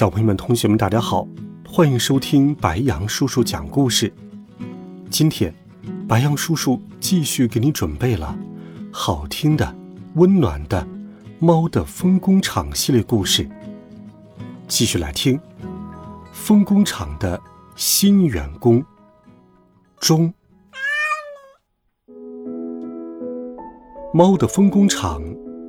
[0.00, 1.28] 小朋友们、同学们，大家好，
[1.68, 4.10] 欢迎收听白羊叔叔讲故事。
[5.10, 5.54] 今天，
[6.08, 8.34] 白羊叔叔继续给你准备了
[8.90, 9.76] 好听的、
[10.14, 10.80] 温暖的
[11.38, 13.46] 《猫的风工厂》系列故事。
[14.66, 15.36] 继续来听
[16.32, 17.38] 《风工厂的
[17.76, 18.82] 新员工》
[19.98, 20.32] 中，
[24.14, 25.22] 猫的风工厂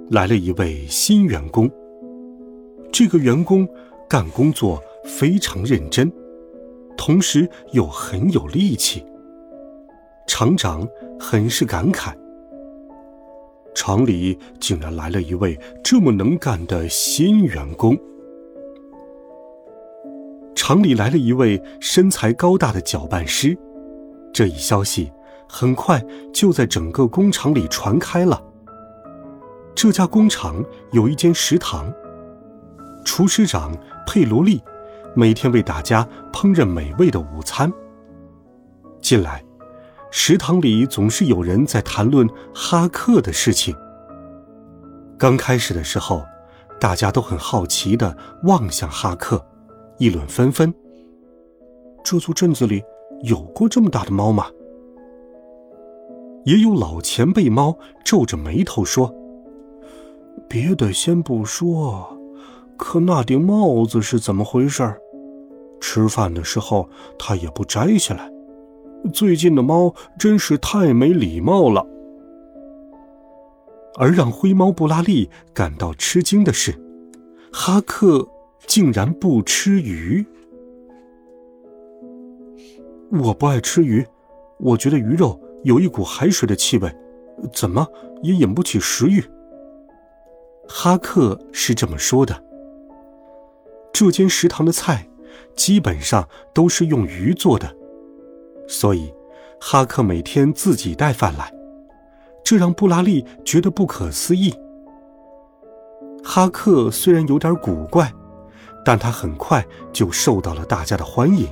[0.09, 1.69] 来了一位新员工。
[2.93, 3.67] 这个员工。
[4.11, 6.11] 干工作非常认真，
[6.97, 9.05] 同时又很有力气。
[10.27, 10.85] 厂长
[11.17, 12.13] 很是感慨：
[13.73, 17.97] 厂里竟然来了一位这么能干的新员工。
[20.53, 23.57] 厂里来了一位身材高大的搅拌师，
[24.33, 25.09] 这一消息
[25.47, 26.03] 很快
[26.33, 28.43] 就在整个工厂里传开了。
[29.73, 31.89] 这家工厂有一间食堂，
[33.05, 33.73] 厨师长。
[34.05, 34.61] 佩罗利
[35.15, 37.71] 每天为大家烹饪美味的午餐。
[39.01, 39.43] 近来，
[40.11, 43.75] 食堂里总是有人在谈论哈克的事情。
[45.17, 46.23] 刚开始的时候，
[46.79, 49.43] 大家都很好奇的望向哈克，
[49.97, 50.73] 议论纷纷。
[52.03, 52.81] 这座镇子里
[53.23, 54.47] 有过这么大的猫吗？
[56.45, 59.13] 也有老前辈猫皱着眉头说
[60.49, 62.17] ：“别的先不说。”
[62.81, 64.83] 可那顶帽子是怎么回事？
[65.79, 68.27] 吃饭的时候他也不摘下来。
[69.13, 71.85] 最近的猫真是太没礼貌了。
[73.99, 76.73] 而让灰猫布拉利感到吃惊的是，
[77.53, 78.27] 哈克
[78.65, 80.25] 竟然不吃鱼。
[83.11, 84.03] 我不爱吃鱼，
[84.57, 86.91] 我觉得鱼肉有一股海水的气味，
[87.53, 87.87] 怎么
[88.23, 89.23] 也引不起食欲。
[90.67, 92.50] 哈克是这么说的。
[93.93, 95.07] 这间食堂的菜
[95.55, 97.75] 基本上都是用鱼做的，
[98.67, 99.13] 所以
[99.59, 101.53] 哈克每天自己带饭来，
[102.43, 104.53] 这让布拉利觉得不可思议。
[106.23, 108.11] 哈克虽然有点古怪，
[108.85, 111.47] 但他很快就受到了大家的欢迎。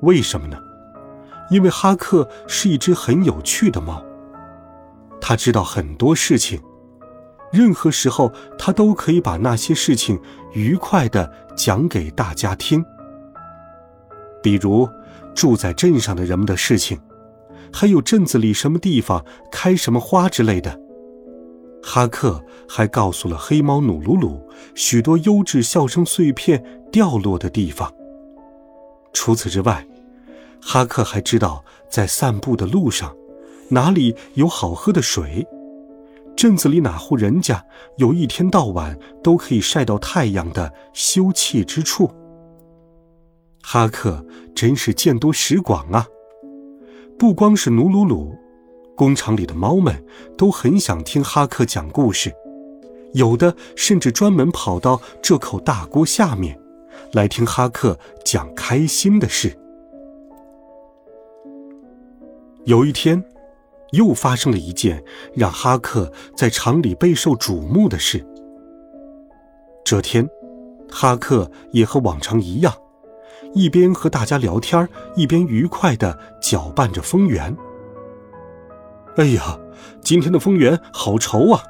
[0.00, 0.58] 为什么呢？
[1.50, 4.04] 因为哈克是一只很有趣的猫，
[5.20, 6.60] 他知道很多事情。
[7.52, 10.18] 任何时候，他都可以把那些事情
[10.54, 12.82] 愉快的讲给大家听。
[14.42, 14.88] 比如，
[15.34, 16.98] 住在镇上的人们的事情，
[17.72, 20.80] 还有镇子里什么地方开什么花之类的。
[21.82, 27.92] 哈克还告诉了黑猫努鲁鲁许多优质笑声碎片掉落的地方。
[29.12, 29.86] 除此之外，
[30.60, 33.14] 哈克还知道在散步的路上，
[33.68, 35.46] 哪里有好喝的水。
[36.42, 37.64] 镇子里哪户人家
[37.98, 42.10] 有一天到晚都可以晒到太阳的休憩之处？
[43.62, 46.04] 哈克真是见多识广啊！
[47.16, 48.36] 不光是努鲁鲁，
[48.96, 50.04] 工厂里的猫们
[50.36, 52.34] 都很想听哈克讲故事，
[53.12, 56.58] 有的甚至专门跑到这口大锅下面，
[57.12, 59.56] 来听哈克讲开心的事。
[62.64, 63.24] 有一天。
[63.92, 65.02] 又发生了一件
[65.34, 68.22] 让哈克在厂里备受瞩目的事。
[69.84, 70.28] 这天，
[70.90, 72.74] 哈克也和往常一样，
[73.54, 77.56] 一边和大家聊天，一边愉快地搅拌着蜂源。
[79.16, 79.58] 哎呀，
[80.00, 81.62] 今天的蜂源好稠啊！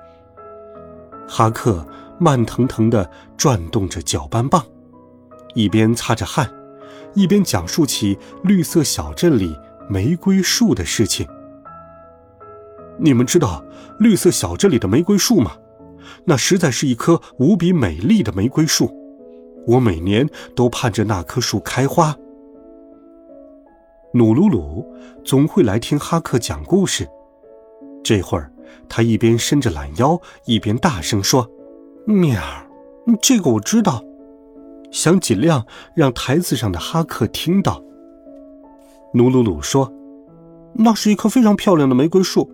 [1.29, 1.87] 哈克
[2.19, 4.65] 慢腾腾地转动着搅拌棒，
[5.55, 6.49] 一边擦着汗，
[7.15, 9.57] 一边讲述起绿色小镇里
[9.89, 11.27] 玫瑰树的事情。
[13.03, 13.65] 你们知道
[13.99, 15.53] 绿色小镇里的玫瑰树吗？
[16.25, 18.89] 那实在是一棵无比美丽的玫瑰树，
[19.67, 22.15] 我每年都盼着那棵树开花。
[24.15, 24.87] 努鲁鲁
[25.25, 27.09] 总会来听哈克讲故事，
[28.05, 28.53] 这会儿
[28.89, 31.51] 他一边伸着懒腰，一边大声说
[32.07, 32.41] ：“喵，
[33.21, 34.01] 这个我知道。”
[34.93, 35.67] 想尽量
[35.97, 37.83] 让台子上的哈克听到。
[39.15, 39.91] 努鲁鲁说
[40.77, 42.49] ：“那是一棵非常漂亮的玫瑰树。”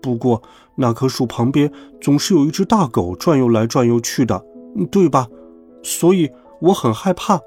[0.00, 0.42] 不过，
[0.76, 1.70] 那棵树旁边
[2.00, 4.44] 总是有一只大狗转悠来转悠去的，
[4.90, 5.28] 对吧？
[5.82, 7.38] 所以我很害怕，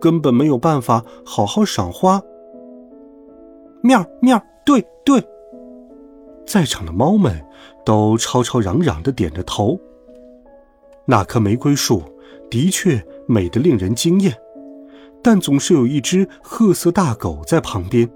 [0.00, 2.22] 根本没有办法好好赏花。
[3.82, 5.20] 喵喵，对对，
[6.46, 7.44] 在场的猫们
[7.84, 9.76] 都吵吵嚷嚷的点着头。
[11.04, 12.00] 那棵玫瑰树
[12.48, 14.32] 的确美得令人惊艳，
[15.20, 18.08] 但总是有一只褐色大狗在旁边，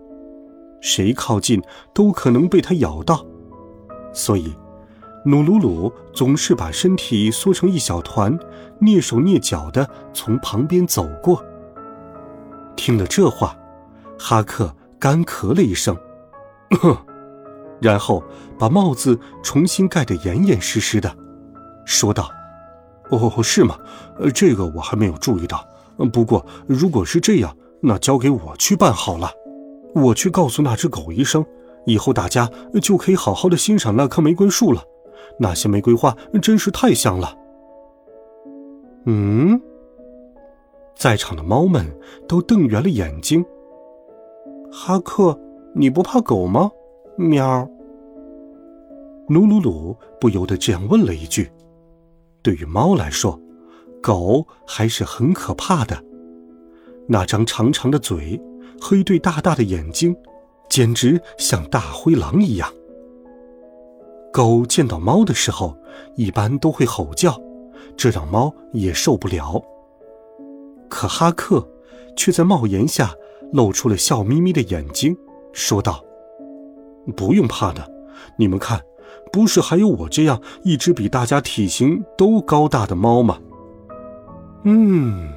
[0.80, 1.60] 谁靠近
[1.92, 3.26] 都可能被它咬到，
[4.16, 4.56] 所以。
[5.24, 8.38] 努鲁鲁总是把身体缩成一小团，
[8.80, 11.44] 蹑手蹑脚的从旁边走过。
[12.76, 13.56] 听了这话，
[14.16, 15.96] 哈克干咳了一声，
[17.82, 18.22] 然后
[18.56, 21.12] 把帽子重新盖得严严实实的，
[21.84, 22.30] 说道
[23.10, 23.76] ：“哦，是吗？
[24.32, 25.66] 这个我还没有注意到。
[26.12, 27.52] 不过如果是这样，
[27.82, 29.28] 那交给我去办好了。
[29.92, 31.44] 我去告诉那只狗一声，
[31.86, 32.50] 以后大家
[32.82, 34.82] 就可以好好的欣赏那棵玫瑰树了。”
[35.38, 37.36] 那些玫瑰花真是太香了。
[39.04, 39.60] 嗯，
[40.96, 41.84] 在场的猫们
[42.26, 43.44] 都瞪圆了眼睛。
[44.72, 45.38] 哈克，
[45.74, 46.70] 你不怕狗吗？
[47.16, 47.68] 喵。
[49.28, 51.50] 努鲁鲁不由得这样问了一句。
[52.42, 53.38] 对于猫来说，
[54.02, 56.02] 狗还是很可怕的。
[57.08, 58.40] 那张长长的嘴
[58.80, 60.16] 和一对大大的眼睛，
[60.68, 62.72] 简直像大灰狼一样。
[64.32, 65.76] 狗见到猫的时候，
[66.14, 67.40] 一般都会吼叫，
[67.96, 69.62] 这让猫也受不了。
[70.88, 71.66] 可哈克
[72.16, 73.14] 却在帽檐下
[73.52, 75.16] 露出了笑眯眯的眼睛，
[75.52, 76.04] 说道
[77.16, 77.88] ：“不用怕的，
[78.36, 78.82] 你们看，
[79.32, 83.38] 不是还有我这样一只比大家体型都高大的猫吗？”
[84.64, 85.32] 嗯，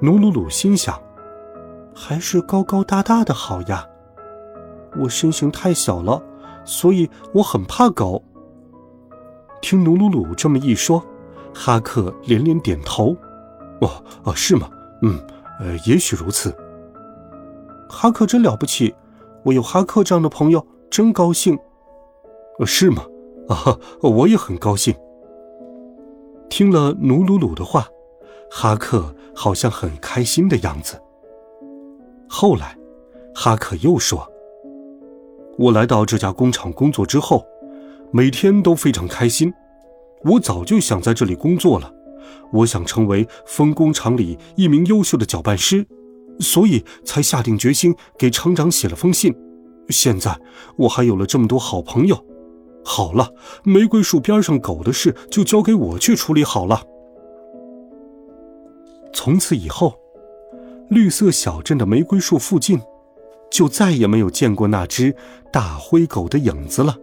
[0.00, 0.98] 努鲁鲁心想
[1.94, 3.86] ：“还是高高大大的好呀，
[4.98, 6.22] 我身形太小了。”
[6.64, 8.22] 所以我很怕狗。
[9.60, 11.04] 听努鲁鲁这么一说，
[11.52, 13.16] 哈克连连点头。
[13.80, 13.90] 哦
[14.22, 14.70] 哦，是吗？
[15.02, 15.18] 嗯，
[15.58, 16.56] 呃，也许如此。
[17.88, 18.94] 哈克真了不起，
[19.44, 21.58] 我有哈克这样的朋友，真高兴。
[22.64, 23.02] 是吗？
[23.48, 24.94] 啊哈，我也很高兴。
[26.48, 27.88] 听了努鲁鲁的话，
[28.48, 31.02] 哈克好像很开心的样子。
[32.42, 32.76] 后来，
[33.32, 34.28] 哈克又说。
[35.56, 37.46] 我来到这家工厂工作之后，
[38.10, 39.54] 每天都非常开心。
[40.24, 41.94] 我早就想在这里工作了，
[42.52, 45.86] 我想成为分工厂里一名优秀的搅拌师，
[46.40, 49.32] 所以才下定决心给厂长写了封信。
[49.90, 50.36] 现在
[50.74, 52.26] 我还有了这么多好朋友。
[52.84, 56.82] 好了，玫瑰树边上狗的事就交给我去处理好了。
[59.12, 59.94] 从此以后，
[60.92, 62.80] 绿色小镇的玫瑰树附近。
[63.50, 65.14] 就再也没有见过那只
[65.52, 66.96] 大灰狗的影子了。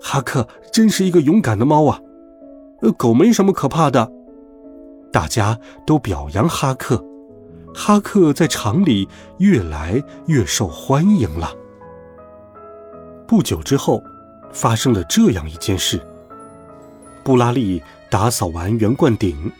[0.00, 2.00] 哈克真是一个勇敢的猫啊！
[2.82, 4.10] 呃，狗没什么可怕的。
[5.12, 5.56] 大家
[5.86, 7.00] 都表扬哈克，
[7.72, 11.54] 哈克在厂里越来越受欢迎了。
[13.28, 14.02] 不久之后，
[14.52, 16.00] 发生了这样一件事：
[17.22, 17.80] 布拉利
[18.10, 19.52] 打扫完圆罐顶，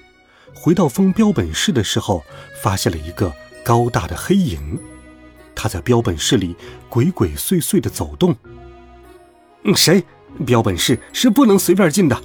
[0.62, 2.22] 回到封标本室的时候，
[2.60, 3.32] 发现了一个
[3.64, 4.78] 高大的黑影。
[5.54, 6.54] 他在标本室里
[6.90, 8.36] 鬼鬼祟祟的走动。
[9.74, 10.04] 谁？
[10.44, 12.22] 标本室是不能随便进的。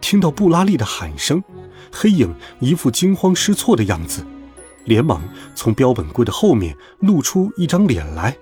[0.00, 1.42] 听到布拉利的喊声，
[1.90, 4.24] 黑影一副惊慌失措的样子，
[4.84, 5.20] 连忙
[5.56, 8.36] 从标本柜的后面露出一张脸来。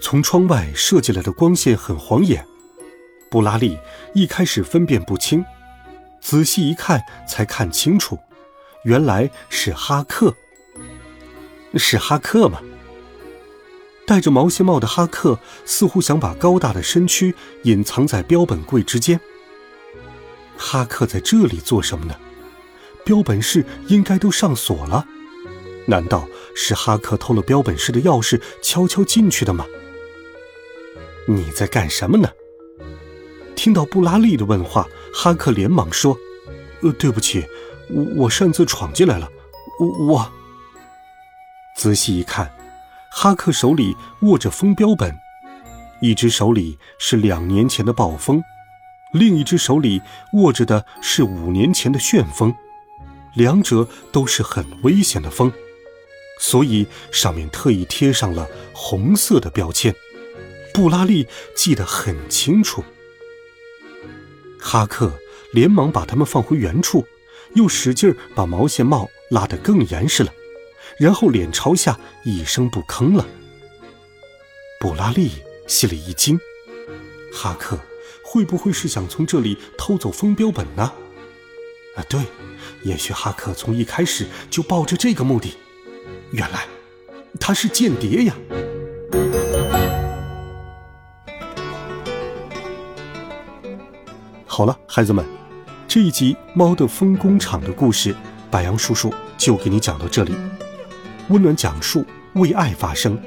[0.00, 2.46] 从窗外射进来的光线很晃眼，
[3.30, 3.78] 布拉利
[4.14, 5.44] 一开始分辨不清，
[6.20, 8.18] 仔细一看才看清楚，
[8.84, 10.34] 原来是哈克。
[11.74, 12.60] 是哈克吗？
[14.06, 19.20] 戴着毛线帽的哈克似乎想把高大的身躯隐藏在标本柜之间。
[20.56, 22.16] 哈克在这里做什么呢？
[23.04, 25.06] 标本室应该都上锁了，
[25.86, 29.64] 难道是哈克偷了标本室的钥匙悄悄进去的吗？
[31.26, 32.28] 你在干什么呢？
[33.62, 36.16] 听到布拉利的问话，哈克连忙说
[36.80, 37.44] ：“呃，对不起，
[37.90, 39.28] 我我擅自闯进来了，
[39.78, 40.32] 我我。”
[41.76, 42.50] 仔细一看，
[43.10, 45.14] 哈克手里握着风标本，
[46.00, 48.42] 一只手里是两年前的暴风，
[49.12, 50.00] 另一只手里
[50.32, 52.54] 握着的是五年前的旋风，
[53.34, 55.52] 两者都是很危险的风，
[56.40, 59.94] 所以上面特意贴上了红色的标签。
[60.72, 62.82] 布拉利记得很清楚。
[64.60, 65.12] 哈克
[65.52, 67.06] 连忙把它们放回原处，
[67.54, 70.32] 又使劲把毛线帽拉得更严实了。
[70.98, 73.26] 然后脸朝下，一声不吭了。
[74.78, 75.30] 布拉利
[75.66, 76.38] 心里一惊，
[77.32, 77.78] 哈克
[78.22, 80.92] 会不会是想从这里偷走风标本呢？
[81.96, 82.20] 啊，对，
[82.82, 85.56] 也许哈克从一开始就抱着这个目的。
[86.32, 86.66] 原来，
[87.38, 88.36] 他是间谍呀！
[94.60, 95.24] 好了，孩子们，
[95.88, 98.14] 这一集《猫的分工厂》的故事，
[98.50, 100.34] 白杨叔叔就给你讲到这里。
[101.30, 103.18] 温暖讲述，为爱发声。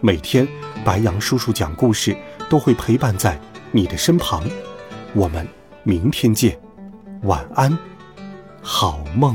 [0.00, 0.46] 每天，
[0.84, 2.16] 白杨叔叔讲故事
[2.48, 3.36] 都会陪伴在
[3.72, 4.44] 你的身旁。
[5.12, 5.44] 我们
[5.82, 6.56] 明天见，
[7.24, 7.76] 晚安，
[8.62, 9.34] 好梦。